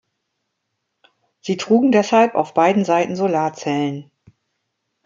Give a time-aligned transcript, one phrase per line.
[1.41, 4.09] Sie trugen deshalb auf beiden Seiten Solarzellen.